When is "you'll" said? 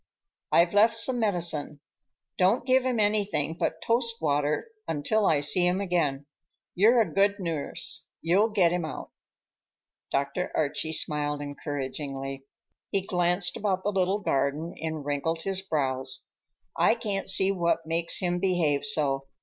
8.19-8.49